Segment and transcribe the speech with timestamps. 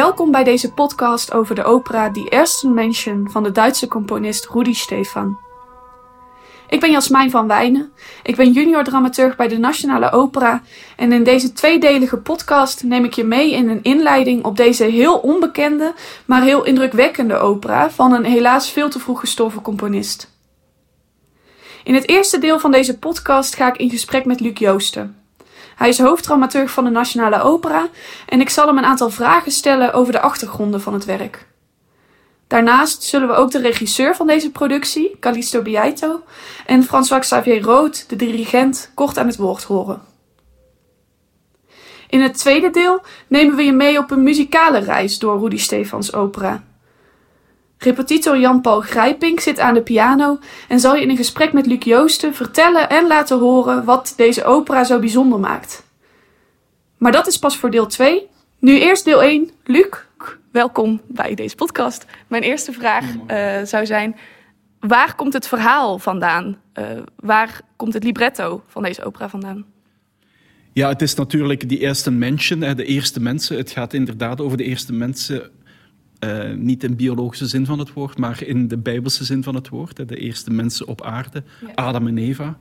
[0.00, 4.74] Welkom bij deze podcast over de opera Die Ersten Menschen van de Duitse componist Rudi
[4.74, 5.38] Stefan.
[6.68, 7.92] Ik ben Jasmijn van Wijnen.
[8.22, 10.62] Ik ben junior dramaturg bij de Nationale Opera
[10.96, 15.18] en in deze tweedelige podcast neem ik je mee in een inleiding op deze heel
[15.18, 20.30] onbekende, maar heel indrukwekkende opera van een helaas veel te vroeg gestorven componist.
[21.84, 25.19] In het eerste deel van deze podcast ga ik in gesprek met Luc Joosten.
[25.80, 27.88] Hij is hoofddramaturg van de Nationale Opera
[28.26, 31.46] en ik zal hem een aantal vragen stellen over de achtergronden van het werk.
[32.46, 36.22] Daarnaast zullen we ook de regisseur van deze productie, Callisto Biaito,
[36.66, 40.02] en François Xavier Rood, de dirigent, kort aan het woord horen.
[42.08, 46.12] In het tweede deel nemen we je mee op een muzikale reis door Rudy Stefans
[46.12, 46.64] opera.
[47.82, 51.84] Repetitor Jan-Paul Grijpink zit aan de piano en zal je in een gesprek met Luc
[51.84, 55.84] Joosten vertellen en laten horen wat deze opera zo bijzonder maakt.
[56.98, 58.26] Maar dat is pas voor deel 2.
[58.58, 59.50] Nu eerst deel 1.
[59.64, 59.86] Luc,
[60.52, 62.04] welkom bij deze podcast.
[62.26, 64.16] Mijn eerste vraag uh, zou zijn:
[64.80, 66.56] waar komt het verhaal vandaan?
[66.78, 66.84] Uh,
[67.16, 69.64] waar komt het libretto van deze opera vandaan?
[70.72, 73.56] Ja, het is natuurlijk die eerste mensen, de eerste mensen.
[73.56, 75.50] Het gaat inderdaad over de eerste mensen
[76.24, 79.68] uh, niet in biologische zin van het woord, maar in de bijbelse zin van het
[79.68, 80.08] woord.
[80.08, 81.72] De eerste mensen op aarde, ja.
[81.74, 82.58] Adam en Eva.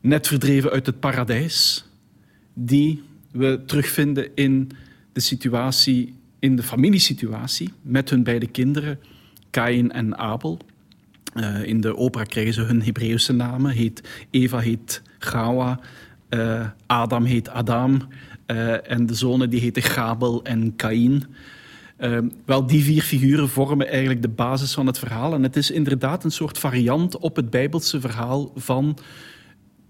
[0.00, 1.84] Net verdreven uit het paradijs,
[2.54, 4.70] die we terugvinden in
[5.12, 8.98] de situatie, in de familiesituatie met hun beide kinderen,
[9.50, 10.58] Kain en Abel.
[11.34, 13.70] Uh, in de opera krijgen ze hun Hebreeuwse namen.
[13.70, 15.80] Heet, Eva heet Gawa,
[16.30, 18.08] uh, Adam heet Adam
[18.84, 21.24] en de zonen die heten Gabel en Kain.
[22.02, 25.34] Uh, wel, die vier figuren vormen eigenlijk de basis van het verhaal.
[25.34, 28.98] En het is inderdaad een soort variant op het Bijbelse verhaal van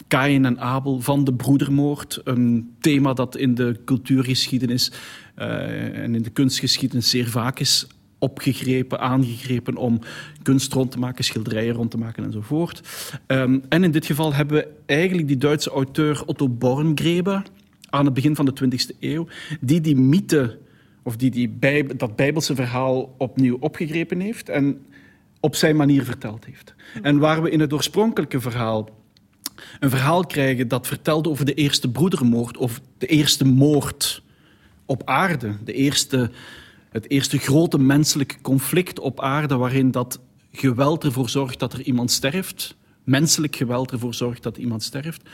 [0.08, 2.20] Kain en Abel, van de broedermoord.
[2.24, 4.92] Een thema dat in de cultuurgeschiedenis
[5.38, 7.86] uh, en in de kunstgeschiedenis zeer vaak is
[8.18, 10.00] opgegrepen, aangegrepen om
[10.42, 12.82] kunst rond te maken, schilderijen rond te maken enzovoort.
[13.26, 17.42] Um, en in dit geval hebben we eigenlijk die Duitse auteur Otto Borngrebe
[17.88, 19.26] aan het begin van de 20e eeuw,
[19.60, 20.58] die die mythe
[21.02, 24.86] of die, die bij, dat Bijbelse verhaal opnieuw opgegrepen heeft en
[25.40, 26.74] op zijn manier verteld heeft.
[27.02, 28.88] En waar we in het oorspronkelijke verhaal
[29.80, 34.22] een verhaal krijgen dat vertelde over de eerste broedermoord of de eerste moord
[34.86, 36.30] op aarde, de eerste,
[36.90, 40.20] het eerste grote menselijke conflict op aarde waarin dat
[40.52, 45.28] geweld ervoor zorgt dat er iemand sterft, menselijk geweld ervoor zorgt dat iemand sterft.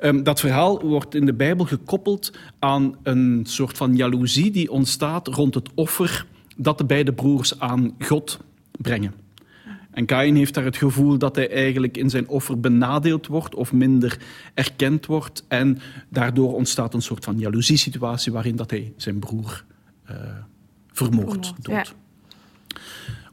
[0.00, 5.28] Um, dat verhaal wordt in de Bijbel gekoppeld aan een soort van jaloezie die ontstaat
[5.28, 6.26] rond het offer
[6.56, 8.40] dat de beide broers aan God
[8.70, 9.14] brengen.
[9.90, 13.72] En Kain heeft daar het gevoel dat hij eigenlijk in zijn offer benadeeld wordt of
[13.72, 14.18] minder
[14.54, 15.44] erkend wordt.
[15.48, 15.78] En
[16.08, 19.64] daardoor ontstaat een soort van jaloeziesituatie waarin dat hij zijn broer
[20.10, 20.16] uh,
[20.92, 21.74] vermoordt, dood.
[21.74, 21.84] Ja.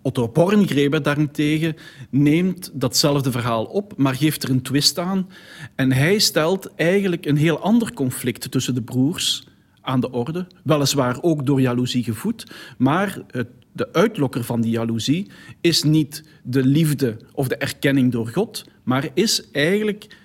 [0.03, 1.75] Otto Porngreber daarentegen
[2.09, 5.29] neemt datzelfde verhaal op, maar geeft er een twist aan.
[5.75, 9.47] En hij stelt eigenlijk een heel ander conflict tussen de broers
[9.81, 10.47] aan de orde.
[10.63, 15.27] Weliswaar ook door jaloezie gevoed, maar het, de uitlokker van die jaloezie
[15.61, 20.17] is niet de liefde of de erkenning door God, maar is eigenlijk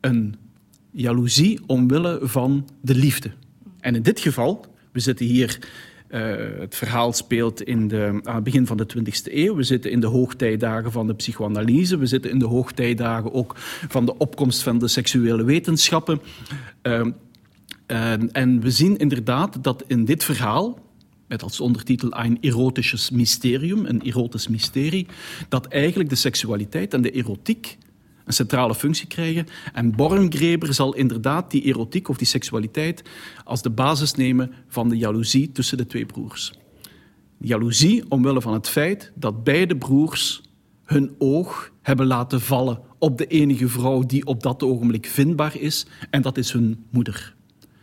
[0.00, 0.34] een
[0.90, 3.30] jaloezie omwille van de liefde.
[3.80, 5.58] En in dit geval, we zitten hier
[6.10, 6.20] uh,
[6.58, 9.54] het verhaal speelt in de, aan het begin van de 20e eeuw.
[9.54, 11.98] We zitten in de hoogtijdagen van de psychoanalyse.
[11.98, 13.54] We zitten in de hoogtijdagen ook
[13.88, 16.20] van de opkomst van de seksuele wetenschappen.
[16.82, 17.06] Uh,
[18.32, 20.78] en we zien inderdaad dat in dit verhaal,
[21.28, 25.06] met als ondertitel een erotisches mysterium, een erotisch mysterie,
[25.48, 27.78] dat eigenlijk de seksualiteit en de erotiek
[28.30, 29.46] een centrale functie krijgen.
[29.72, 33.02] En Borngreber zal inderdaad die erotiek of die seksualiteit
[33.44, 36.52] als de basis nemen van de jaloezie tussen de twee broers.
[37.38, 40.42] Jaloezie omwille van het feit dat beide broers
[40.84, 45.86] hun oog hebben laten vallen op de enige vrouw die op dat ogenblik vindbaar is,
[46.10, 47.34] en dat is hun moeder.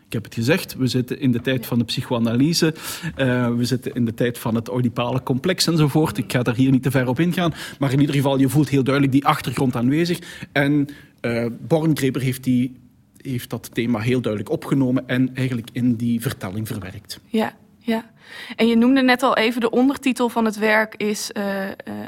[0.07, 2.73] Ik heb het gezegd, we zitten in de tijd van de psychoanalyse,
[3.17, 6.17] uh, we zitten in de tijd van het oedipale complex enzovoort.
[6.17, 8.69] Ik ga daar hier niet te ver op ingaan, maar in ieder geval, je voelt
[8.69, 10.45] heel duidelijk die achtergrond aanwezig.
[10.51, 10.87] En
[11.21, 12.79] uh, Borngreber heeft, die,
[13.21, 17.19] heeft dat thema heel duidelijk opgenomen en eigenlijk in die vertelling verwerkt.
[17.25, 18.11] Ja, ja.
[18.55, 21.43] En je noemde net al even, de ondertitel van het werk is uh,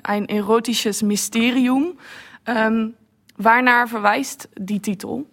[0.01, 1.97] Ein erotisches Mysterium.
[2.45, 2.95] Um,
[3.35, 5.27] waarnaar verwijst die titel?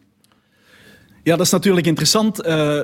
[1.26, 2.46] Ja, dat is natuurlijk interessant.
[2.46, 2.81] Uh,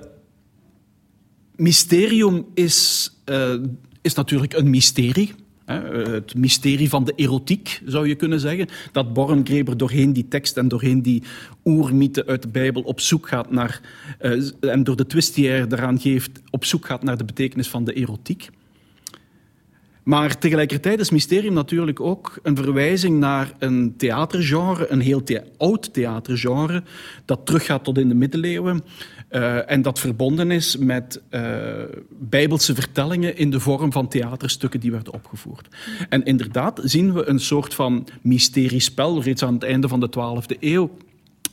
[1.57, 3.55] mysterium is, uh,
[4.01, 5.35] is natuurlijk een mysterie.
[5.65, 8.69] Het mysterie van de erotiek, zou je kunnen zeggen.
[8.93, 11.23] Dat Borngreber doorheen die tekst en doorheen die
[11.65, 13.81] oermythe uit de Bijbel op zoek gaat naar,
[14.61, 17.85] en door de twist die hij daaraan geeft, op zoek gaat naar de betekenis van
[17.85, 18.49] de erotiek.
[20.03, 25.23] Maar tegelijkertijd is Mysterium natuurlijk ook een verwijzing naar een theatergenre, een heel
[25.57, 26.83] oud theatergenre,
[27.25, 28.85] dat teruggaat tot in de middeleeuwen.
[29.31, 31.43] Uh, en dat verbonden is met uh,
[32.09, 35.69] bijbelse vertellingen in de vorm van theaterstukken die werden opgevoerd.
[36.09, 40.59] En inderdaad zien we een soort van mysteriespel reeds aan het einde van de 12e
[40.61, 40.91] eeuw.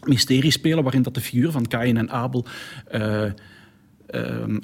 [0.03, 2.45] Mysteriespelen waarin dat de figuur van Kain en Abel
[2.91, 3.23] uh,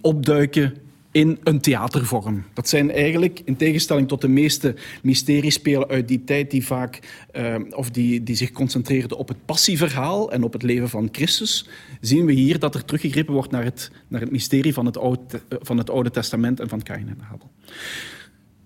[0.02, 0.74] opduiken
[1.16, 2.44] in een theatervorm.
[2.54, 7.00] Dat zijn eigenlijk, in tegenstelling tot de meeste mysteriespelen uit die tijd, die vaak,
[7.34, 11.68] uh, of die, die zich concentreerden op het passieverhaal en op het leven van Christus,
[12.02, 15.42] zien we hier dat er teruggegrepen wordt naar het, naar het mysterie van het, Oude,
[15.50, 17.52] van het Oude Testament en van Kain en Abel.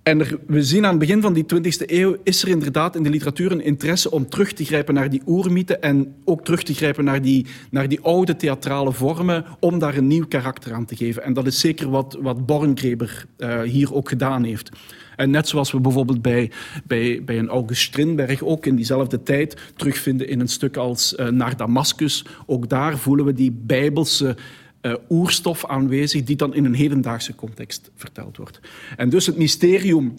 [0.10, 3.10] En we zien aan het begin van die 20e eeuw is er inderdaad in de
[3.10, 7.04] literatuur een interesse om terug te grijpen naar die oermythen en ook terug te grijpen
[7.04, 11.24] naar die, naar die oude theatrale vormen om daar een nieuw karakter aan te geven.
[11.24, 14.70] En dat is zeker wat, wat Borngreber uh, hier ook gedaan heeft.
[15.16, 16.52] En net zoals we bijvoorbeeld bij,
[16.88, 21.28] bij, bij een August Strindberg ook in diezelfde tijd terugvinden in een stuk als uh,
[21.28, 22.26] Naar Damascus.
[22.46, 24.36] Ook daar voelen we die bijbelse
[24.82, 28.60] uh, oerstof aanwezig die dan in een hedendaagse context verteld wordt.
[28.98, 30.14] En dus het mysterium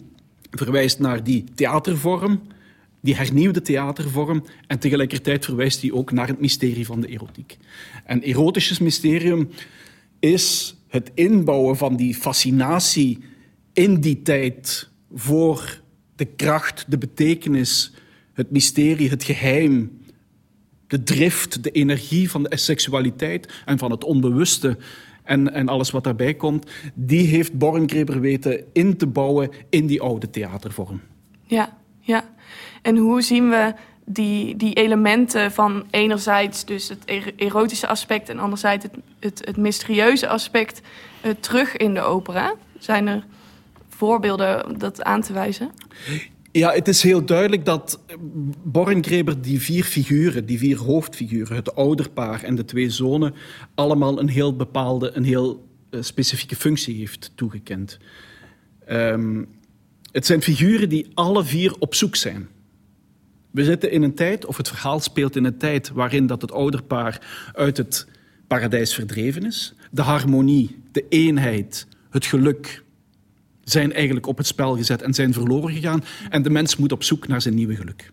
[0.51, 2.41] verwijst naar die theatervorm,
[3.01, 7.57] die hernieuwde theatervorm, en tegelijkertijd verwijst hij ook naar het mysterie van de erotiek.
[8.05, 9.49] En erotisches mysterium
[10.19, 13.19] is het inbouwen van die fascinatie
[13.73, 15.81] in die tijd voor
[16.15, 17.93] de kracht, de betekenis,
[18.33, 20.00] het mysterie, het geheim
[20.91, 24.77] de drift, de energie van de seksualiteit en van het onbewuste
[25.23, 30.01] en, en alles wat daarbij komt, die heeft Borngreber weten in te bouwen in die
[30.01, 31.01] oude theatervorm.
[31.43, 32.29] Ja, ja.
[32.81, 33.73] En hoe zien we
[34.05, 38.85] die, die elementen van enerzijds dus het erotische aspect en anderzijds
[39.19, 40.81] het, het, mysterieuze aspect
[41.25, 42.53] uh, terug in de opera?
[42.79, 43.25] Zijn er
[43.89, 45.71] voorbeelden om dat aan te wijzen?
[46.51, 47.99] Ja, het is heel duidelijk dat
[48.63, 53.33] Borngreber die vier figuren, die vier hoofdfiguren, het ouderpaar en de twee zonen,
[53.75, 57.97] allemaal een heel bepaalde, een heel uh, specifieke functie heeft toegekend.
[58.89, 59.47] Um,
[60.11, 62.47] het zijn figuren die alle vier op zoek zijn.
[63.51, 66.51] We zitten in een tijd, of het verhaal speelt in een tijd waarin dat het
[66.51, 68.07] ouderpaar uit het
[68.47, 69.73] paradijs verdreven is.
[69.91, 72.83] De harmonie, de eenheid, het geluk,
[73.63, 76.03] zijn eigenlijk op het spel gezet en zijn verloren gegaan.
[76.29, 78.11] En de mens moet op zoek naar zijn nieuwe geluk.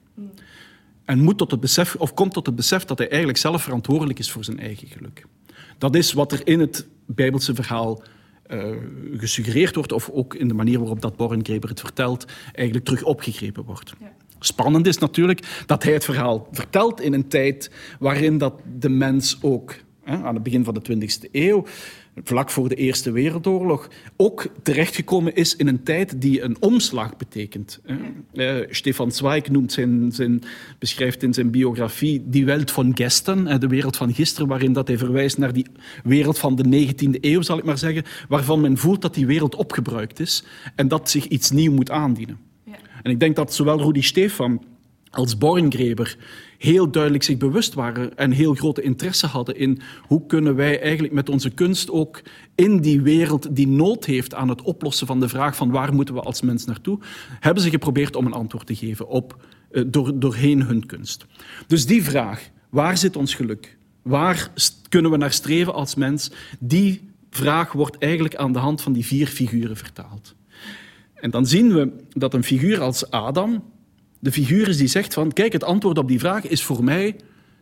[1.05, 4.19] En moet tot het besef, of komt tot het besef dat hij eigenlijk zelf verantwoordelijk
[4.19, 5.25] is voor zijn eigen geluk.
[5.79, 8.03] Dat is wat er in het Bijbelse verhaal
[8.49, 8.77] uh,
[9.17, 13.65] gesuggereerd wordt, of ook in de manier waarop dat Borngreber het vertelt, eigenlijk terug opgegrepen
[13.65, 13.93] wordt.
[14.01, 14.13] Ja.
[14.39, 19.39] Spannend is natuurlijk dat hij het verhaal vertelt in een tijd waarin dat de mens
[19.41, 19.75] ook,
[20.05, 21.65] hè, aan het begin van de 20e eeuw,
[22.25, 27.81] vlak voor de Eerste Wereldoorlog, ook terechtgekomen is in een tijd die een omslag betekent.
[28.33, 30.43] Uh, Stefan Zweig noemt zijn, zijn,
[30.79, 34.99] beschrijft in zijn biografie die Welt van gestern, de wereld van gisteren, waarin dat hij
[34.99, 35.67] verwijst naar die
[36.05, 39.55] wereld van de 19e eeuw, zal ik maar zeggen, waarvan men voelt dat die wereld
[39.55, 40.45] opgebruikt is
[40.75, 42.39] en dat zich iets nieuw moet aandienen.
[42.65, 42.77] Ja.
[43.03, 44.63] En ik denk dat zowel Rudi Stefan
[45.11, 46.17] als Borngreber
[46.59, 51.15] heel duidelijk zich bewust waren en heel grote interesse hadden in hoe kunnen wij eigenlijk
[51.15, 52.23] met onze kunst ook
[52.55, 56.15] in die wereld die nood heeft aan het oplossen van de vraag van waar moeten
[56.15, 56.99] we als mens naartoe,
[57.41, 61.27] hebben ze geprobeerd om een antwoord te geven op, uh, door, doorheen hun kunst.
[61.67, 63.77] Dus die vraag, waar zit ons geluk?
[64.03, 64.51] Waar
[64.89, 66.31] kunnen we naar streven als mens?
[66.59, 70.35] Die vraag wordt eigenlijk aan de hand van die vier figuren vertaald.
[71.15, 73.65] En dan zien we dat een figuur als Adam,
[74.19, 77.17] de figuur is die zegt van, kijk, het antwoord op die vraag is voor mij,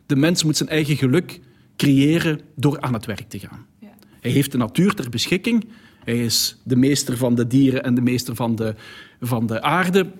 [0.05, 1.39] de mens moet zijn eigen geluk
[1.75, 3.65] creëren door aan het werk te gaan.
[3.79, 3.93] Ja.
[4.19, 5.67] Hij heeft de natuur ter beschikking,
[6.03, 8.75] hij is de meester van de dieren en de meester van de,
[9.19, 10.11] van de aarde,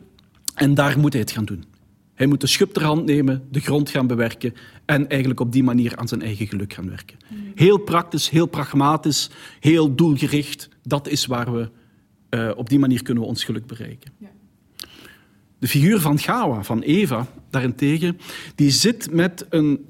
[0.56, 1.64] en daar moet hij het gaan doen.
[2.14, 4.54] Hij moet de schub ter hand nemen, de grond gaan bewerken
[4.86, 7.18] en eigenlijk op die manier aan zijn eigen geluk gaan werken.
[7.56, 9.30] Heel praktisch, heel pragmatisch,
[9.60, 10.70] heel doelgericht.
[10.84, 11.70] Dat is waar we
[12.30, 14.12] uh, op die manier kunnen we ons geluk bereiken.
[14.18, 14.28] Ja.
[15.60, 18.20] De figuur van Gawa, van Eva, daarentegen,
[18.56, 19.86] die zit met een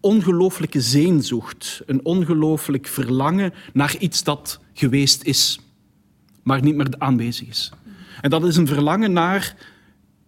[0.00, 5.60] ongelooflijke zeenzocht, een ongelooflijk verlangen naar iets dat geweest is,
[6.42, 7.72] maar niet meer aanwezig is.
[8.20, 9.56] En dat is een verlangen naar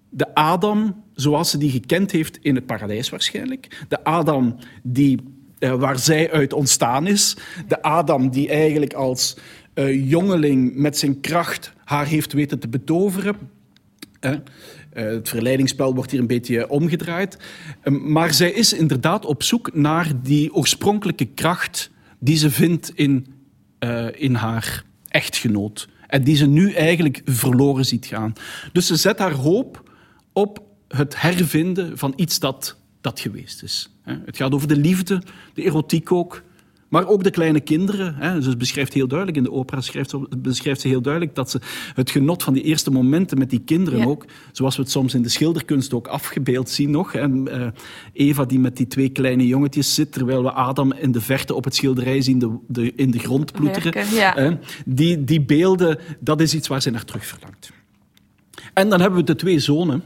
[0.08, 3.84] de Adam zoals ze die gekend heeft in het paradijs waarschijnlijk.
[3.88, 5.18] De Adam die,
[5.58, 7.36] eh, waar zij uit ontstaan is.
[7.68, 9.36] De Adam die eigenlijk als
[9.74, 13.36] uh, jongeling met zijn kracht haar heeft weten te betoveren.
[14.24, 14.32] Uh,
[14.92, 17.36] het verleidingsspel wordt hier een beetje omgedraaid.
[17.82, 23.26] Ehm, maar zij is inderdaad op zoek naar die oorspronkelijke kracht die ze vindt in,
[23.80, 25.88] uh, in haar echtgenoot.
[26.06, 28.32] En die ze nu eigenlijk verloren ziet gaan.
[28.72, 29.90] Dus ze zet haar hoop
[30.32, 33.90] op het hervinden van iets dat, dat geweest is.
[34.02, 35.22] Het gaat over de liefde,
[35.54, 36.42] de erotiek ook.
[36.92, 38.14] Maar ook de kleine kinderen.
[38.14, 38.42] Hè.
[38.42, 41.60] Ze beschrijft heel duidelijk, in de opera schrijft ze, beschrijft ze heel duidelijk dat ze
[41.94, 45.22] het genot van die eerste momenten met die kinderen ook, zoals we het soms in
[45.22, 47.14] de schilderkunst ook afgebeeld zien nog.
[47.14, 47.66] En, uh,
[48.12, 51.64] Eva die met die twee kleine jongetjes zit, terwijl we Adam in de verte op
[51.64, 54.14] het schilderij zien de, de, in de grond ploeteren.
[54.14, 54.58] Ja.
[54.84, 57.72] die, die beelden, dat is iets waar ze naar terug verlangt.
[58.74, 60.02] En dan hebben we de twee zonen.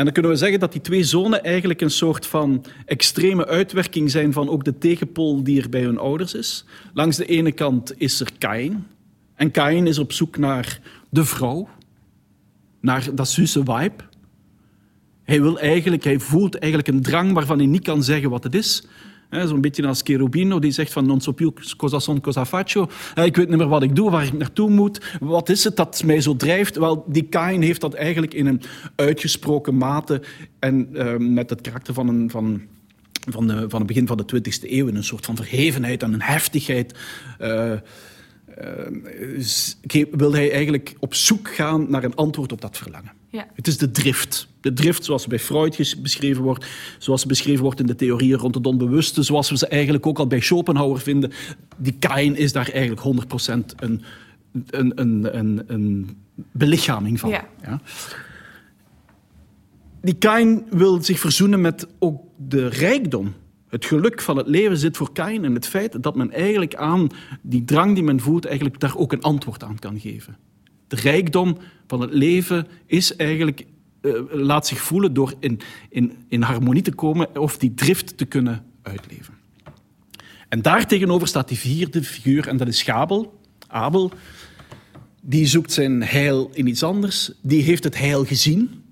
[0.00, 4.10] En dan kunnen we zeggen dat die twee zonen eigenlijk een soort van extreme uitwerking
[4.10, 6.64] zijn van ook de tegenpol die er bij hun ouders is.
[6.94, 8.86] Langs de ene kant is er Kain.
[9.34, 10.80] En Kain is op zoek naar
[11.10, 11.68] de vrouw,
[12.80, 14.04] naar dat Suze vibe.
[15.22, 18.54] Hij, wil eigenlijk, hij voelt eigenlijk een drang waarvan hij niet kan zeggen wat het
[18.54, 18.86] is.
[19.30, 22.82] Zo'n beetje als Cherubino, die zegt van non so più cosa son cosa faccio.
[23.14, 25.16] Ik weet niet meer wat ik doe, waar ik naartoe moet.
[25.20, 26.76] Wat is het dat mij zo drijft?
[26.76, 28.62] Wel, die Kain heeft dat eigenlijk in een
[28.96, 30.22] uitgesproken mate
[30.58, 32.30] en uh, met het karakter van een...
[32.30, 32.60] Van,
[33.30, 36.22] van, de, van het begin van de 20e eeuw, een soort van verhevenheid en een
[36.22, 36.98] heftigheid.
[37.40, 37.72] Uh,
[40.10, 43.19] wil hij eigenlijk op zoek gaan naar een antwoord op dat verlangen.
[43.30, 43.46] Ja.
[43.54, 44.48] Het is de drift.
[44.60, 46.66] De drift zoals bij Freud beschreven wordt,
[46.98, 50.18] zoals ze beschreven wordt in de theorieën rond het onbewuste, zoals we ze eigenlijk ook
[50.18, 51.32] al bij Schopenhauer vinden.
[51.76, 54.02] Die Kain is daar eigenlijk 100% een,
[54.70, 57.30] een, een, een, een belichaming van.
[57.30, 57.48] Ja.
[57.62, 57.80] ja.
[60.02, 63.34] Die Kain wil zich verzoenen met ook de rijkdom.
[63.68, 67.08] Het geluk van het leven zit voor Kain in het feit dat men eigenlijk aan
[67.42, 70.36] die drang die men voelt, eigenlijk daar ook een antwoord aan kan geven.
[70.90, 71.56] De rijkdom
[71.86, 73.64] van het leven is eigenlijk,
[74.02, 78.24] uh, laat zich voelen door in, in, in harmonie te komen of die drift te
[78.24, 79.34] kunnen uitleven.
[80.48, 83.40] En daartegenover staat die vierde figuur en dat is Abel.
[83.66, 84.12] Abel,
[85.20, 87.32] die zoekt zijn heil in iets anders.
[87.42, 88.82] Die heeft het heil gezien.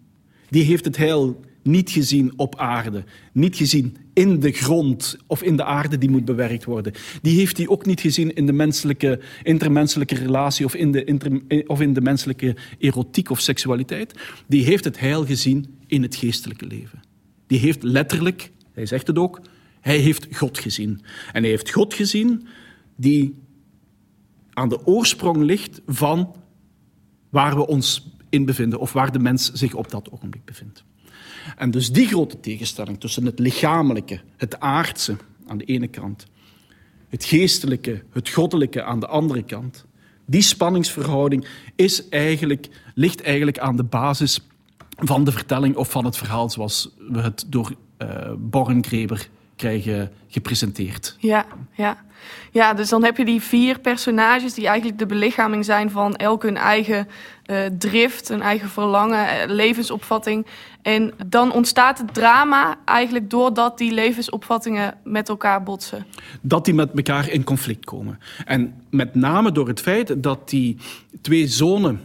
[0.49, 5.56] Die heeft het heil niet gezien op aarde, niet gezien in de grond of in
[5.56, 6.92] de aarde die moet bewerkt worden.
[7.22, 11.80] Die heeft hij ook niet gezien in de menselijke, intermenselijke relatie of in, de of
[11.80, 14.14] in de menselijke erotiek of seksualiteit.
[14.46, 17.02] Die heeft het heil gezien in het geestelijke leven.
[17.46, 19.40] Die heeft letterlijk, hij zegt het ook,
[19.80, 21.00] hij heeft God gezien.
[21.32, 22.46] En hij heeft God gezien
[22.96, 23.34] die
[24.52, 26.34] aan de oorsprong ligt van
[27.28, 30.84] waar we ons in bevinden of waar de mens zich op dat ogenblik bevindt.
[31.57, 36.26] En dus die grote tegenstelling tussen het lichamelijke, het aardse aan de ene kant,
[37.09, 39.85] het geestelijke, het goddelijke aan de andere kant,
[40.26, 44.40] die spanningsverhouding is eigenlijk, ligt eigenlijk aan de basis
[44.99, 49.28] van de vertelling of van het verhaal zoals we het door uh, Borngreber
[49.59, 51.17] krijgen gepresenteerd.
[51.19, 52.07] Ja, ja.
[52.53, 56.43] Ja, dus dan heb je die vier personages die eigenlijk de belichaming zijn van elk
[56.43, 57.09] hun eigen
[57.47, 60.47] uh, drift, een eigen verlangen, eh, levensopvatting.
[60.83, 66.07] En dan ontstaat het drama eigenlijk doordat die levensopvattingen met elkaar botsen.
[66.41, 68.19] Dat die met elkaar in conflict komen.
[68.45, 70.77] En met name door het feit dat die
[71.21, 72.00] twee zonen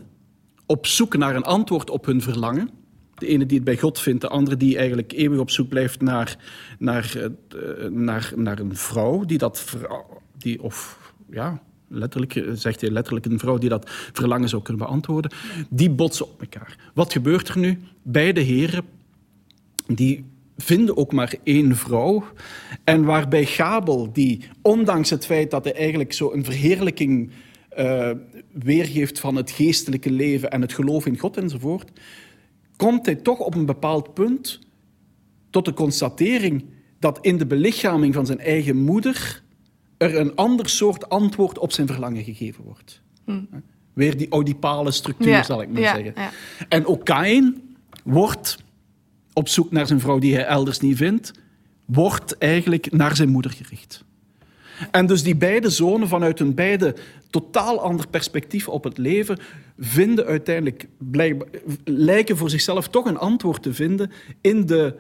[0.65, 2.69] op zoek naar een antwoord op hun verlangen
[3.23, 6.01] de ene die het bij God vindt, de andere die eigenlijk eeuwig op zoek blijft
[6.01, 6.37] naar,
[6.79, 9.75] naar, uh, naar, naar een vrouw die dat.
[10.37, 10.99] Die, of
[11.29, 15.31] ja, letterlijk, eh, zegt hij letterlijk een vrouw die dat verlangen zou kunnen beantwoorden.
[15.69, 16.77] Die botsen op elkaar.
[16.93, 17.79] Wat gebeurt er nu?
[18.01, 18.83] Beide heren
[19.87, 20.25] die
[20.57, 22.23] vinden ook maar één vrouw.
[22.83, 27.31] En waarbij Gabel, die ondanks het feit dat hij eigenlijk zo een verheerlijking
[27.77, 28.09] uh,
[28.51, 31.91] weergeeft van het geestelijke leven en het geloof in God enzovoort,
[32.83, 34.59] komt hij toch op een bepaald punt
[35.49, 36.65] tot de constatering
[36.99, 39.43] dat in de belichaming van zijn eigen moeder
[39.97, 43.01] er een ander soort antwoord op zijn verlangen gegeven wordt.
[43.25, 43.41] Hm.
[43.93, 46.13] Weer die oedipale structuur, zal ik maar zeggen.
[46.15, 46.31] Ja.
[46.69, 48.57] En ook Kain wordt
[49.33, 51.31] op zoek naar zijn vrouw die hij elders niet vindt,
[51.85, 54.03] wordt eigenlijk naar zijn moeder gericht.
[54.91, 56.95] En dus die beide zonen vanuit hun beide
[57.29, 59.37] totaal ander perspectief op het leven
[59.79, 60.87] vinden uiteindelijk,
[61.83, 64.11] lijken voor zichzelf toch een antwoord te vinden
[64.41, 64.95] in, de,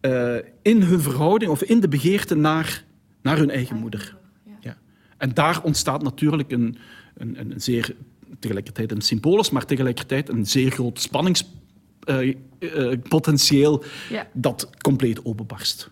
[0.00, 2.84] uh, in hun verhouding of in de begeerte naar,
[3.22, 4.16] naar hun eigen moeder.
[4.60, 4.76] Ja.
[5.16, 6.76] En daar ontstaat natuurlijk een,
[7.14, 7.94] een, een zeer,
[8.38, 15.90] tegelijkertijd een symbolisch, maar tegelijkertijd een zeer groot spanningspotentieel uh, uh, dat compleet openbarst.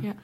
[0.00, 0.14] Ja.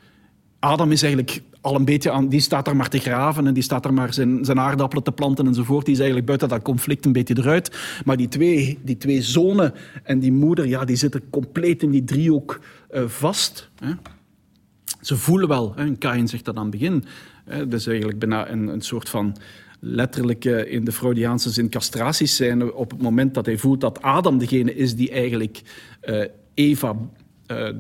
[0.64, 2.28] Adam is eigenlijk al een beetje aan...
[2.28, 5.12] Die staat daar maar te graven en die staat daar maar zijn, zijn aardappelen te
[5.12, 5.84] planten enzovoort.
[5.84, 7.76] Die is eigenlijk buiten dat conflict een beetje eruit.
[8.04, 12.04] Maar die twee, die twee zonen en die moeder, ja, die zitten compleet in die
[12.04, 12.60] driehoek
[12.94, 13.70] uh, vast.
[13.78, 13.92] Hè.
[15.00, 17.04] Ze voelen wel, hè, Kain zegt dat aan het begin.
[17.44, 19.36] Hè, dat is eigenlijk bijna een, een soort van
[19.80, 24.38] letterlijk in de Freudiaanse zin castraties zijn op het moment dat hij voelt dat Adam
[24.38, 25.62] degene is die eigenlijk
[26.04, 26.96] uh, Eva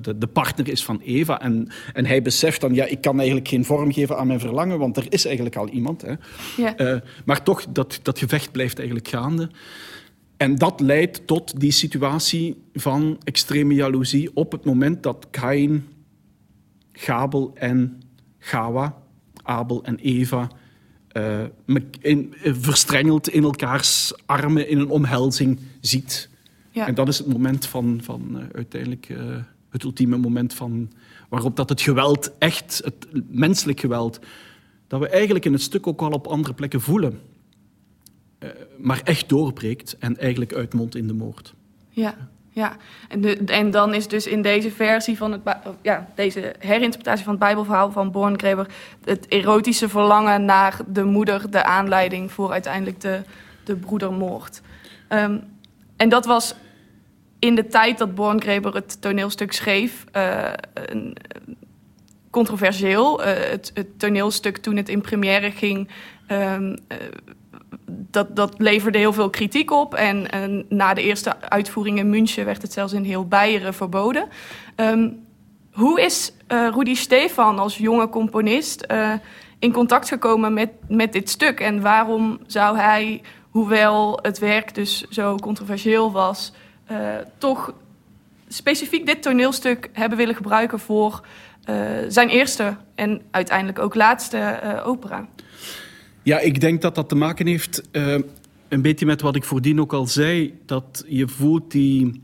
[0.02, 1.40] de, de, partner is van Eva.
[1.40, 4.78] En, en hij beseft dan, ja, ik kan eigenlijk geen vorm geven aan mijn verlangen,
[4.78, 6.02] want er is eigenlijk al iemand.
[6.02, 6.14] Hè.
[6.56, 6.80] Ja.
[6.80, 9.50] Uh, maar toch, dat, dat gevecht blijft eigenlijk gaande.
[10.36, 15.86] En dat leidt tot die situatie van extreme jaloezie op het moment dat Kain,
[16.92, 18.02] Gabel en
[18.38, 18.96] Gawa,
[19.42, 20.50] Abel en Eva,
[21.12, 21.42] uh,
[22.00, 26.28] in, verstrengeld in elkaars armen in een omhelzing ziet.
[26.70, 26.86] Ja.
[26.86, 29.08] En dat is het moment van, van uiteindelijk
[29.74, 30.92] het ultieme moment van,
[31.28, 34.18] waarop dat het geweld, echt het menselijk geweld,
[34.86, 37.20] dat we eigenlijk in het stuk ook al op andere plekken voelen,
[38.38, 41.54] uh, maar echt doorbreekt en eigenlijk uitmondt in de moord.
[41.88, 42.14] Ja,
[42.48, 42.76] ja.
[43.08, 45.40] En, en dan is dus in deze versie van het,
[45.82, 48.66] ja, deze herinterpretatie van het Bijbelverhaal van Borngreber
[49.04, 53.22] het erotische verlangen naar de moeder de aanleiding voor uiteindelijk de,
[53.64, 54.60] de broedermoord.
[55.08, 55.42] Um,
[55.96, 56.54] en dat was
[57.44, 61.16] in de tijd dat Borngreber het toneelstuk schreef, uh, een,
[62.30, 63.20] controversieel.
[63.20, 65.88] Uh, het, toneelstuk toen het in première ging,
[66.28, 66.76] um, uh,
[67.86, 69.94] dat, dat leverde heel veel kritiek op.
[69.94, 70.26] En,
[70.68, 74.28] na de eerste uitvoering in München werd het zelfs in heel Beieren verboden.
[74.76, 75.26] Um,
[75.72, 78.86] hoe is Rudy Stefan als jonge componist
[79.58, 81.60] in contact gekomen met, met dit stuk?
[81.60, 86.52] En waarom zou hij, hoewel het werk dus zo controversieel was,
[86.90, 87.74] uh, toch
[88.48, 91.26] specifiek dit toneelstuk hebben willen gebruiken voor
[91.70, 91.76] uh,
[92.08, 95.28] zijn eerste en uiteindelijk ook laatste uh, opera.
[96.22, 97.82] Ja, ik denk dat dat te maken heeft
[98.68, 102.22] een beetje met wat ik voordien ook al zei, dat je voelt die,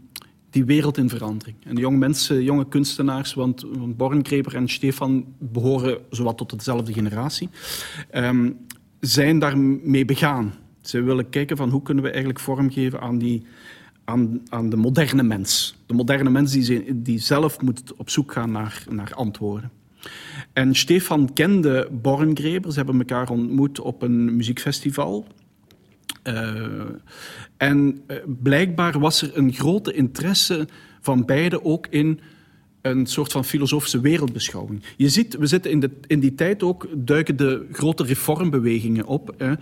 [0.50, 1.56] die wereld in verandering.
[1.64, 3.64] En de jonge mensen, jonge kunstenaars, want,
[3.96, 7.48] want en Stefan behoren zowat tot dezelfde generatie,
[8.14, 8.66] um,
[9.00, 10.54] zijn daarmee begaan.
[10.80, 13.46] Ze willen kijken van hoe kunnen we eigenlijk vormgeven aan die
[14.48, 15.76] aan, de moderne mens.
[15.86, 19.70] De moderne mens die, die zelf moet op zoek gaan naar, naar antwoorden.
[20.52, 22.72] En Stefan kende Borngreber.
[22.72, 25.26] Ze hebben elkaar ontmoet op een muziekfestival.
[26.24, 26.82] Uh,
[27.56, 30.68] en uh, blijkbaar was er een grote interesse
[31.00, 32.20] van beiden ook in
[32.82, 34.82] een soort van filosofische wereldbeschouwing.
[34.96, 39.34] Je ziet, we zitten in, de, in die tijd ook, duiken de grote reformbewegingen op.
[39.38, 39.52] Hè.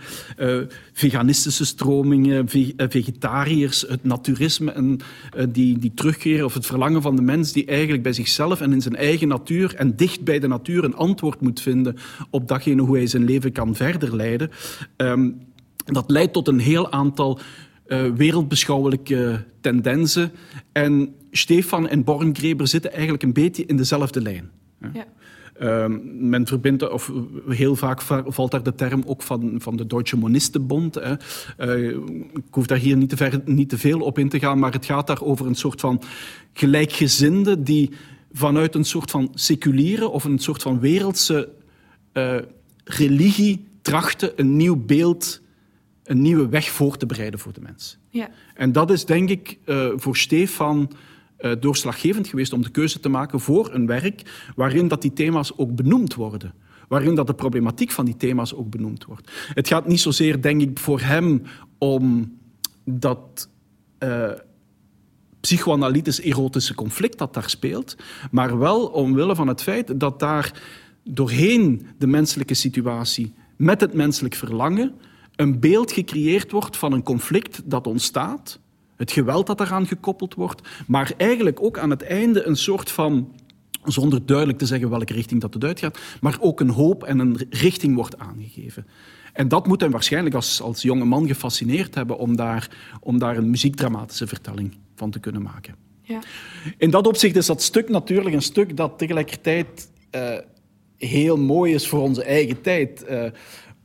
[0.59, 4.99] Uh, veganistische stromingen, eh, vegetariërs, het naturisme en
[5.37, 8.73] uh, die, die terugkeren of het verlangen van de mens die eigenlijk bij zichzelf en
[8.73, 11.95] in zijn eigen natuur en dicht bij de natuur een antwoord moet vinden
[12.29, 14.51] op datgene hoe hij zijn leven kan verder leiden.
[14.97, 15.47] Um,
[15.85, 17.39] dat leidt tot een heel aantal
[17.89, 20.31] uh, wereldbeschouwelijke tendensen.
[20.71, 24.49] En Stefan en Borngreber zitten eigenlijk een beetje in dezelfde lijn.
[24.93, 25.05] Ja.
[25.61, 27.11] Uh, men verbindt, of
[27.47, 30.95] heel vaak valt daar de term ook van, van de Deutsche Monistenbond.
[30.95, 31.13] Hè.
[31.57, 31.97] Uh,
[32.33, 34.71] ik hoef daar hier niet te, ver, niet te veel op in te gaan, maar
[34.71, 36.01] het gaat daar over een soort van
[36.53, 37.89] gelijkgezinde die
[38.31, 41.49] vanuit een soort van seculiere of een soort van wereldse
[42.13, 42.35] uh,
[42.83, 45.41] religie trachten een nieuw beeld
[46.09, 47.97] een nieuwe weg voor te bereiden voor de mens.
[48.09, 48.29] Ja.
[48.53, 50.91] En dat is denk ik uh, voor Stefan
[51.39, 55.51] uh, doorslaggevend geweest om de keuze te maken voor een werk waarin dat die thema's
[55.57, 56.53] ook benoemd worden.
[56.87, 59.31] Waarin dat de problematiek van die thema's ook benoemd wordt.
[59.53, 61.41] Het gaat niet zozeer, denk ik, voor hem
[61.77, 62.37] om
[62.83, 63.49] dat
[63.99, 64.31] uh,
[65.39, 67.95] psychoanalytisch erotische conflict dat daar speelt,
[68.31, 70.61] maar wel omwille van het feit dat daar
[71.03, 74.93] doorheen de menselijke situatie met het menselijk verlangen
[75.39, 78.59] een beeld gecreëerd wordt van een conflict dat ontstaat,
[78.95, 83.35] het geweld dat eraan gekoppeld wordt, maar eigenlijk ook aan het einde een soort van,
[83.83, 87.47] zonder duidelijk te zeggen welke richting dat het uitgaat, maar ook een hoop en een
[87.49, 88.87] richting wordt aangegeven.
[89.33, 93.37] En dat moet hem waarschijnlijk als, als jonge man gefascineerd hebben om daar, om daar
[93.37, 95.75] een muziekdramatische vertelling van te kunnen maken.
[96.01, 96.19] Ja.
[96.77, 100.37] In dat opzicht is dat stuk natuurlijk een stuk dat tegelijkertijd uh,
[100.97, 103.05] heel mooi is voor onze eigen tijd.
[103.09, 103.23] Uh,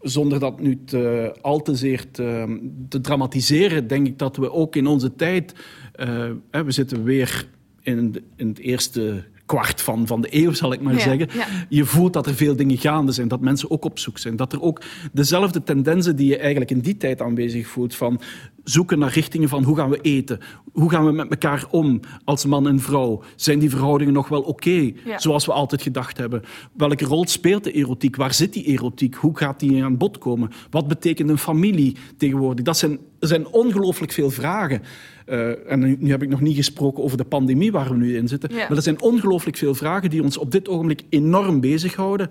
[0.04, 4.86] zonder dat nu te, al te zeer te, dramatiseren, denk ik dat we ook in
[4.86, 5.54] onze tijd,
[6.00, 7.48] uh, we zitten weer
[7.80, 11.28] in, in, het eerste kwart van, van de eeuw, zal ik maar zeggen.
[11.68, 14.36] Je voelt dat er veel dingen gaande zijn, dat mensen ook op zoek zijn.
[14.36, 18.20] Dat er ook dezelfde tendensen die je eigenlijk in die tijd aanwezig voelt, van
[18.64, 20.40] zoeken naar richtingen van hoe gaan we eten,
[20.72, 23.22] hoe gaan we met elkaar om als man en vrouw.
[23.36, 26.42] Zijn die verhoudingen nog wel oké, zoals we altijd gedacht hebben?
[26.76, 28.16] Welke rol speelt de erotiek?
[28.16, 29.14] Waar zit die erotiek?
[29.14, 30.50] Hoe gaat die aan bod komen?
[30.70, 32.64] Wat betekent een familie tegenwoordig?
[32.64, 34.82] Dat zijn, er zijn ongelooflijk veel vragen.
[35.26, 38.28] Uh, en nu, heb ik nog niet gesproken over de pandemie waar we nu in
[38.28, 38.50] zitten.
[38.52, 42.30] Maar er zijn ongelooflijk veel vragen die ons op dit ogenblik enorm bezighouden.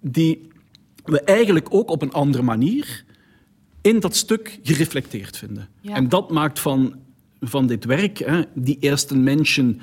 [0.00, 0.48] Die
[1.04, 3.04] we eigenlijk ook op een andere manier
[3.80, 5.68] in dat stuk gereflecteerd vinden.
[5.82, 6.94] En dat maakt van,
[7.40, 9.80] van dit werk, hè, die eerste mensen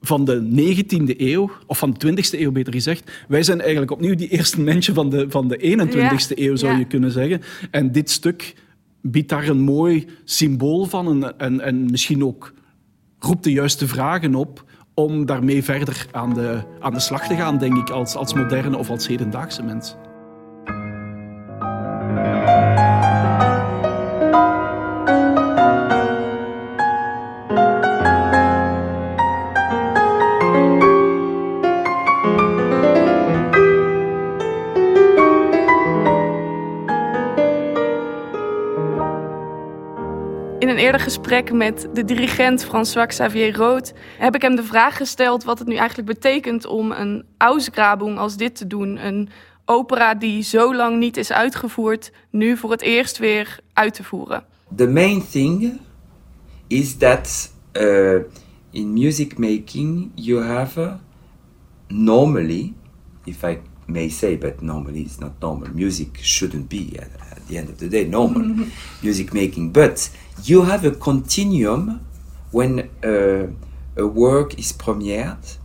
[0.00, 3.10] van de 19e eeuw, of van de 20e eeuw beter gezegd.
[3.28, 6.84] Wij zijn eigenlijk opnieuw die eerste mensen van de, van de 21e eeuw, zou je
[6.84, 7.42] kunnen zeggen.
[7.70, 8.54] En dit stuk
[9.02, 12.52] biedt daar een mooi symbool van en, en, en misschien ook
[13.18, 17.58] roept de juiste vragen op om daarmee verder aan de, aan de slag te gaan,
[17.58, 19.96] denk ik, als, als moderne of als hedendaagse mens.
[40.80, 45.58] Eerder gesprek met de dirigent François Xavier Rood heb ik hem de vraag gesteld wat
[45.58, 49.06] het nu eigenlijk betekent om een Ausgrabung als dit te doen.
[49.06, 49.28] Een
[49.64, 54.44] opera die zo lang niet is uitgevoerd, nu voor het eerst weer uit te voeren.
[54.76, 55.80] The main thing
[56.66, 58.14] is that uh,
[58.70, 60.96] in music making you have
[61.88, 62.72] normally,
[63.24, 65.68] if I may say, but normally it's not normal.
[65.74, 66.88] Music shouldn't be
[67.50, 68.66] the end of the day normal
[69.02, 70.08] music making, but
[70.44, 72.06] you have a continuum
[72.50, 73.46] when uh,
[73.96, 75.58] a work is premiered,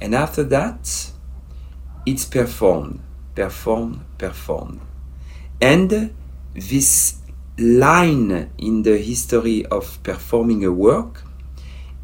[0.00, 1.10] and after that,
[2.04, 3.00] it's performed,
[3.34, 4.80] performed, performed.
[5.60, 6.14] And
[6.54, 7.16] this
[7.58, 11.22] line in the history of performing a work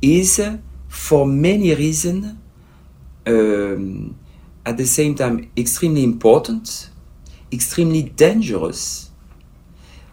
[0.01, 0.41] is,
[0.89, 2.37] for many reasons,
[3.27, 4.19] um,
[4.65, 6.91] at the same time extremely important,
[7.53, 9.11] extremely dangerous,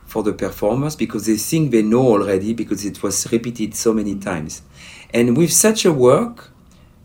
[0.10, 4.16] for the performers because they think they know already because it was repeated so many
[4.16, 4.64] times.
[5.14, 6.50] And with such a work,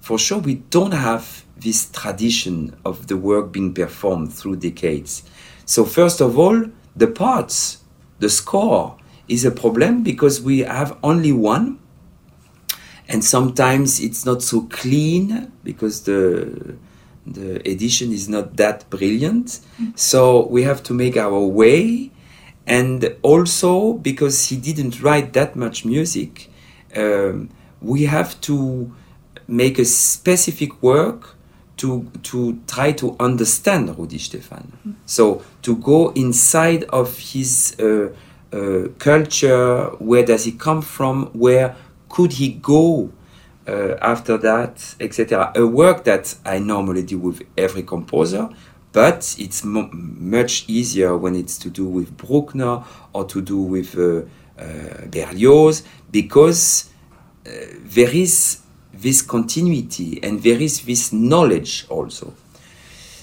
[0.00, 5.22] for sure, we don't have this tradition of the work being performed through decades.
[5.66, 6.64] So, first of all,
[6.96, 7.84] the parts,
[8.20, 8.96] the score
[9.28, 11.78] is a problem because we have only one.
[13.06, 16.76] And sometimes it's not so clean because the
[17.26, 19.60] the edition is not that brilliant.
[19.80, 19.98] Mm.
[19.98, 22.10] So we have to make our way
[22.66, 26.50] and also because he didn't write that much music,
[26.96, 27.50] um,
[27.80, 28.92] we have to
[29.46, 31.36] make a specific work
[31.76, 34.72] to to try to understand Rudi Stefan.
[34.86, 34.94] Mm.
[35.06, 38.12] So to go inside of his uh,
[38.52, 41.26] uh, culture, where does he come from?
[41.32, 41.76] Where
[42.08, 43.10] could he go
[43.66, 45.52] uh, after that, etc.
[45.54, 48.48] A work that I normally do with every composer,
[48.94, 54.22] but it's much easier when it's to do with Bruckner or to do with uh,
[54.56, 56.90] uh, Berlioz because
[57.44, 57.50] uh,
[57.82, 58.60] there is
[58.92, 62.32] this continuity and there is this knowledge also.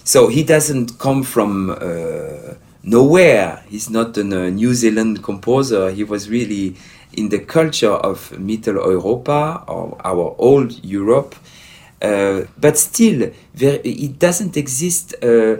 [0.03, 3.63] So he doesn't come from uh, nowhere.
[3.69, 5.89] He's not a New Zealand composer.
[5.91, 6.75] He was really
[7.13, 11.33] in the culture of Middle Europa or our old Europe
[12.01, 15.57] uh, but still, there, it doesn't exist uh,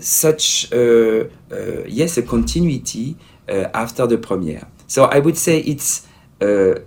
[0.00, 1.24] such, uh,
[1.86, 3.16] yes, a continuity
[3.48, 4.66] after the premiere.
[4.88, 6.06] So I would say it's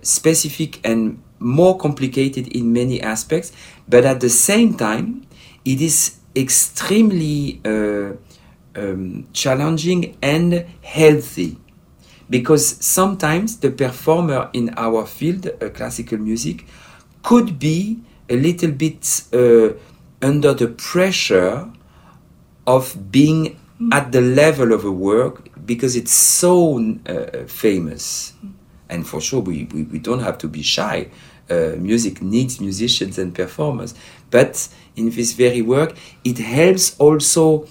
[0.02, 3.52] specific and more complicated in many aspects,
[3.88, 5.26] but at the same time,
[5.64, 8.12] it is extremely uh,
[8.76, 11.58] um, challenging and healthy
[12.28, 16.66] because sometimes the performer in our field, uh, classical music,
[17.22, 19.70] could be a little bit uh,
[20.22, 21.70] under the pressure
[22.66, 23.92] of being mm.
[23.92, 28.32] at the level of a work because it's so uh, famous.
[28.44, 28.52] Mm.
[28.88, 31.08] And for sure, we, we, we, don't have to be shy.
[31.48, 33.94] Uh, music needs musicians and performers.
[34.30, 37.66] But in this very work, it helps also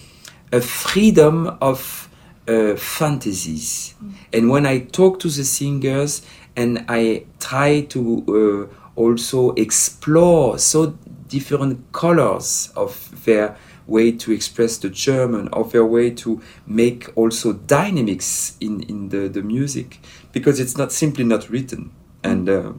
[0.52, 2.10] a freedom of
[2.48, 3.96] uh, fantasies.
[4.04, 4.14] Mm.
[4.34, 6.22] And when I talk to the singers
[6.56, 10.98] and I try to uh, also explore so
[11.30, 13.56] different colors of their
[13.88, 19.30] way to express the German, of their way to make also dynamics in, in the,
[19.30, 20.00] the music,
[20.34, 21.92] because it's not simply not written.
[22.24, 22.74] And uh,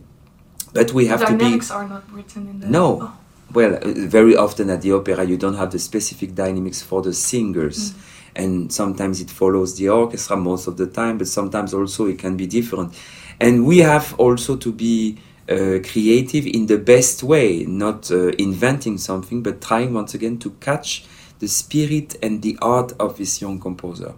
[0.72, 1.38] but we have the to be.
[1.38, 2.66] Dynamics are not written in the.
[2.68, 3.18] No, oh.
[3.52, 7.14] well, uh, very often at the opera, you don't have the specific dynamics for the
[7.14, 7.94] singers.
[8.36, 12.36] And sometimes it follows the orchestra most of the time, but sometimes also it can
[12.36, 12.94] be different.
[13.40, 15.18] And we have also to be
[15.50, 20.50] uh, creative in the best way, not uh, inventing something, but trying once again to
[20.58, 21.04] catch
[21.38, 24.14] the spirit and the art of this young composer.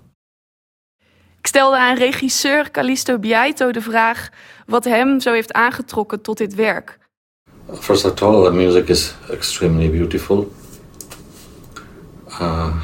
[1.38, 4.28] Ik stelde aan regisseur Callisto Biaito de vraag
[4.66, 6.98] wat hem zo heeft aangetrokken tot dit werk.
[7.72, 10.52] First of all, the music is extremely beautiful.
[12.40, 12.76] Uh,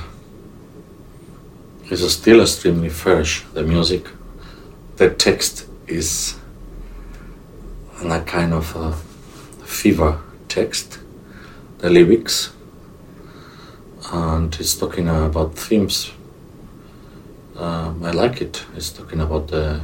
[1.89, 4.13] it's still extremely fresh, the music.
[4.95, 6.38] The text is
[8.03, 8.93] a kind of a
[9.65, 10.99] fever text,
[11.79, 12.53] the lyrics,
[14.13, 16.13] and it's talking about themes.
[17.57, 18.65] Um, I like it.
[18.77, 19.81] It's talking about the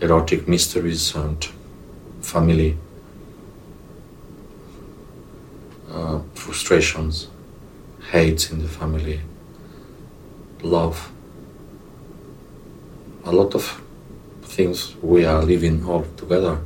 [0.00, 1.42] erotic mysteries and
[2.20, 2.76] family
[5.90, 7.28] uh, frustrations,
[8.12, 9.20] hates in the family,
[10.62, 11.10] love,
[13.24, 13.82] a lot of
[14.42, 16.58] things we are living all together.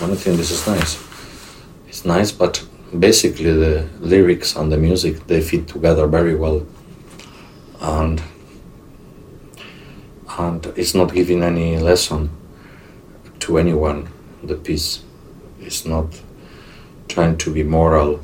[0.00, 1.04] And I think this is nice.
[1.88, 2.64] It's nice, but
[2.98, 6.66] basically the lyrics and the music they fit together very well,
[7.80, 8.22] and
[10.38, 12.30] and it's not giving any lesson
[13.40, 14.08] to anyone.
[14.42, 15.02] The piece
[15.60, 16.20] is not
[17.08, 18.20] trying to be moral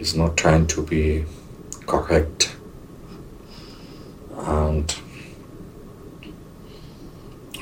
[0.00, 1.26] It's not trying to be
[1.86, 2.56] correct.
[4.34, 4.94] And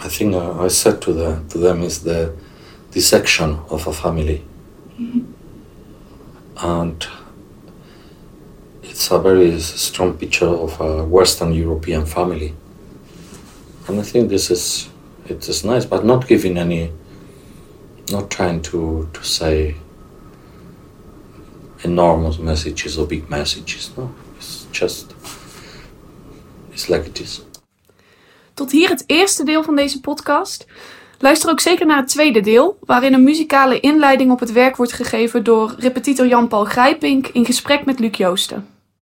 [0.08, 2.34] I think uh, I said to the to them is the
[2.92, 4.42] dissection of a family,
[6.56, 7.06] and
[8.82, 12.54] it's a very strong picture of a Western European family.
[13.86, 14.88] And I think this is
[15.26, 16.90] it is nice, but not giving any,
[18.10, 19.76] not trying to to say
[21.84, 23.90] enormous messages or big messages.
[23.94, 25.14] No, it's just
[26.72, 27.44] it's like it is.
[28.58, 30.66] Tot hier het eerste deel van deze podcast.
[31.18, 34.92] Luister ook zeker naar het tweede deel, waarin een muzikale inleiding op het werk wordt
[34.92, 38.77] gegeven door repetitor Jan-Paul Grijpink in gesprek met Luc Joosten.